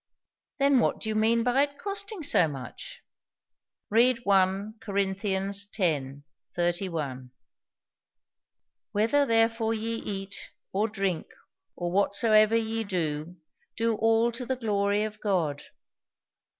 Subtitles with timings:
[0.57, 3.03] "Then what do you mean by its 'costing so much'?"
[3.91, 4.97] "Read 1 Cor.
[4.97, 5.67] x.
[5.69, 6.23] 31."
[8.93, 11.27] "'Whether therefore ye eat, or drink,
[11.75, 13.35] or whatsoever ye do,
[13.77, 15.61] do all to the glory of God.'"